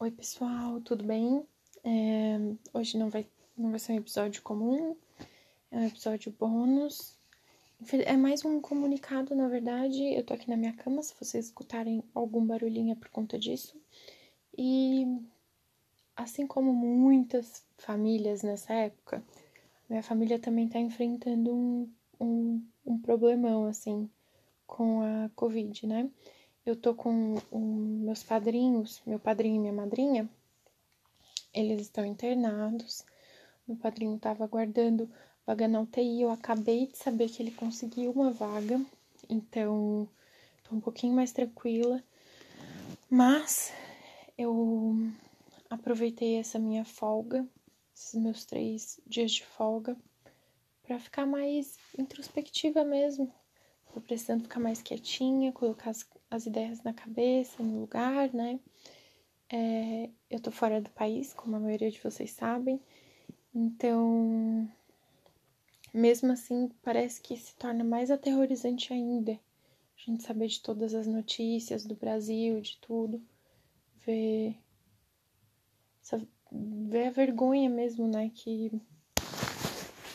[0.00, 1.44] Oi, pessoal, tudo bem?
[1.82, 2.38] É,
[2.72, 4.96] hoje não vai, não vai ser um episódio comum,
[5.72, 7.16] é um episódio bônus.
[8.06, 10.00] É mais um comunicado, na verdade.
[10.14, 13.76] Eu tô aqui na minha cama, se vocês escutarem algum barulhinho é por conta disso.
[14.56, 15.04] E
[16.14, 19.20] assim como muitas famílias nessa época,
[19.90, 24.08] minha família também tá enfrentando um, um, um problemão, assim,
[24.64, 26.08] com a Covid, né?
[26.70, 30.28] Eu tô com um, meus padrinhos, meu padrinho e minha madrinha,
[31.54, 33.04] eles estão internados.
[33.66, 35.10] Meu padrinho tava aguardando
[35.46, 38.80] vaga na UTI, eu acabei de saber que ele conseguiu uma vaga,
[39.30, 40.06] então
[40.62, 42.02] tô um pouquinho mais tranquila.
[43.08, 43.72] Mas
[44.36, 44.94] eu
[45.70, 47.46] aproveitei essa minha folga,
[47.94, 49.96] esses meus três dias de folga,
[50.82, 53.32] para ficar mais introspectiva mesmo,
[53.92, 58.60] Tô precisando ficar mais quietinha, colocar as, as ideias na cabeça, no lugar, né?
[59.50, 62.80] É, eu tô fora do país, como a maioria de vocês sabem.
[63.54, 64.70] Então,
[65.92, 69.32] mesmo assim, parece que se torna mais aterrorizante ainda.
[69.32, 73.20] A gente saber de todas as notícias do Brasil, de tudo.
[74.06, 74.56] Ver,
[76.52, 78.30] ver a vergonha mesmo, né?
[78.34, 78.70] Que,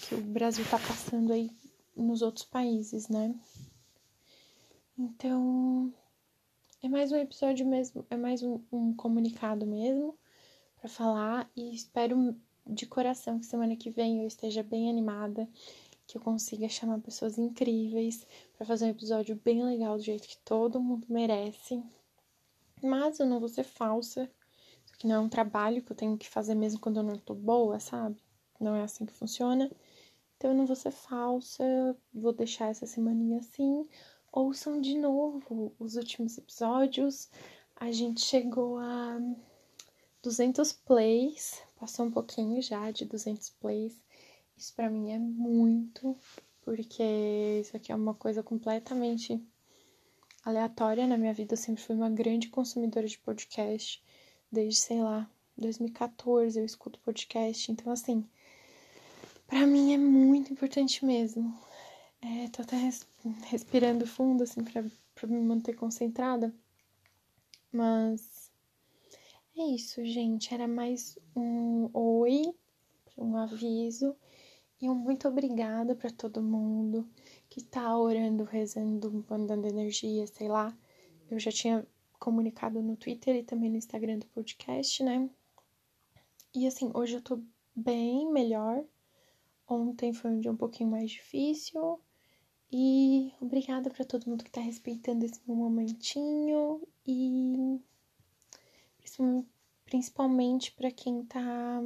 [0.00, 1.50] que o Brasil tá passando aí
[1.94, 3.34] nos outros países, né?
[5.00, 5.94] Então,
[6.82, 10.18] é mais um episódio mesmo, é mais um, um comunicado mesmo
[10.74, 12.34] para falar e espero
[12.66, 15.48] de coração que semana que vem eu esteja bem animada,
[16.04, 20.38] que eu consiga chamar pessoas incríveis para fazer um episódio bem legal do jeito que
[20.38, 21.80] todo mundo merece.
[22.82, 24.28] Mas eu não vou ser falsa.
[24.84, 27.16] Isso aqui não é um trabalho que eu tenho que fazer mesmo quando eu não
[27.16, 28.20] tô boa, sabe?
[28.58, 29.70] Não é assim que funciona.
[30.36, 31.64] Então eu não vou ser falsa,
[32.12, 33.88] vou deixar essa semaninha assim.
[34.32, 37.28] Ouçam de novo os últimos episódios.
[37.76, 39.18] A gente chegou a
[40.22, 44.00] 200 plays, passou um pouquinho já de 200 plays.
[44.56, 46.16] Isso para mim é muito,
[46.62, 49.40] porque isso aqui é uma coisa completamente
[50.44, 51.54] aleatória na minha vida.
[51.54, 54.02] Eu sempre fui uma grande consumidora de podcast,
[54.50, 57.70] desde, sei lá, 2014 eu escuto podcast.
[57.72, 58.24] Então, assim,
[59.46, 61.67] para mim é muito importante mesmo.
[62.20, 63.06] É, tô até res
[63.46, 64.84] respirando fundo, assim, pra,
[65.14, 66.54] pra me manter concentrada.
[67.72, 68.50] Mas
[69.56, 70.52] é isso, gente.
[70.52, 72.54] Era mais um oi,
[73.16, 74.16] um aviso
[74.80, 77.08] e um muito obrigada para todo mundo
[77.48, 80.76] que tá orando, rezando, mandando energia, sei lá.
[81.30, 81.86] Eu já tinha
[82.18, 85.28] comunicado no Twitter e também no Instagram do podcast, né?
[86.54, 87.40] E assim, hoje eu tô
[87.74, 88.84] bem melhor.
[89.68, 92.00] Ontem foi um dia um pouquinho mais difícil.
[92.70, 96.82] E obrigada para todo mundo que tá respeitando esse meu momentinho.
[97.06, 97.80] E
[99.86, 101.80] principalmente para quem tá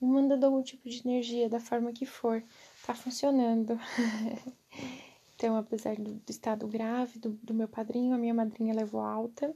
[0.00, 2.42] me mandando algum tipo de energia da forma que for.
[2.86, 3.78] Tá funcionando.
[5.34, 9.54] então, apesar do, do estado grave do, do meu padrinho, a minha madrinha levou alta.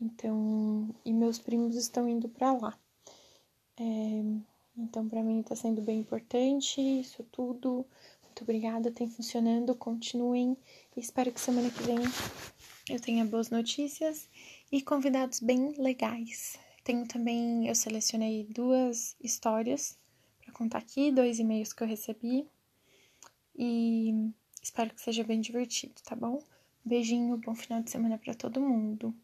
[0.00, 2.78] Então, e meus primos estão indo para lá.
[3.78, 4.22] É,
[4.76, 7.86] então, para mim está sendo bem importante isso tudo.
[8.32, 10.56] Muito obrigada, tem funcionando, continuem.
[10.96, 11.98] Espero que semana que vem
[12.88, 14.26] eu tenha boas notícias
[14.72, 16.58] e convidados bem legais.
[16.82, 19.98] Tenho também, eu selecionei duas histórias
[20.42, 22.48] para contar aqui, dois e-mails que eu recebi.
[23.54, 24.32] E
[24.62, 26.42] espero que seja bem divertido, tá bom?
[26.82, 29.14] Beijinho, bom final de semana para todo mundo.